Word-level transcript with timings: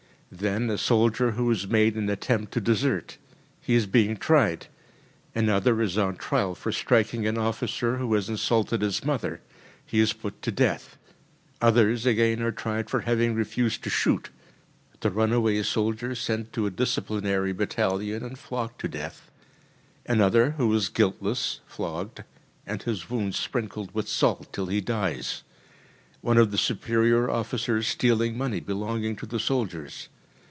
Then 0.33 0.69
a 0.69 0.77
soldier 0.77 1.31
who 1.31 1.49
has 1.49 1.67
made 1.67 1.95
an 1.97 2.07
attempt 2.09 2.53
to 2.53 2.61
desert. 2.61 3.17
He 3.59 3.75
is 3.75 3.85
being 3.85 4.15
tried. 4.15 4.67
Another 5.35 5.81
is 5.81 5.97
on 5.97 6.15
trial 6.15 6.55
for 6.55 6.71
striking 6.71 7.27
an 7.27 7.37
officer 7.37 7.97
who 7.97 8.13
has 8.13 8.29
insulted 8.29 8.81
his 8.81 9.03
mother. 9.03 9.41
He 9.85 9.99
is 9.99 10.13
put 10.13 10.41
to 10.43 10.49
death. 10.49 10.95
Others, 11.61 12.05
again, 12.05 12.41
are 12.43 12.53
tried 12.53 12.89
for 12.89 13.01
having 13.01 13.35
refused 13.35 13.83
to 13.83 13.89
shoot. 13.89 14.29
The 15.01 15.11
runaway 15.11 15.61
soldier 15.63 16.15
sent 16.15 16.53
to 16.53 16.65
a 16.65 16.71
disciplinary 16.71 17.51
battalion 17.51 18.23
and 18.23 18.39
flogged 18.39 18.79
to 18.79 18.87
death. 18.87 19.29
Another, 20.05 20.51
who 20.51 20.73
is 20.73 20.87
guiltless, 20.87 21.59
flogged, 21.67 22.23
and 22.65 22.81
his 22.83 23.09
wounds 23.09 23.37
sprinkled 23.37 23.93
with 23.93 24.07
salt 24.07 24.53
till 24.53 24.67
he 24.67 24.79
dies. 24.79 25.43
One 26.21 26.37
of 26.37 26.51
the 26.51 26.57
superior 26.57 27.29
officers 27.29 27.85
stealing 27.85 28.37
money 28.37 28.61
belonging 28.61 29.17
to 29.17 29.25
the 29.25 29.39
soldiers. 29.39 30.07